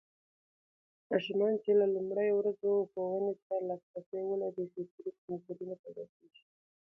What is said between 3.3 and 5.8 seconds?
ته لاسرسی ولري، فکري کمزوري نه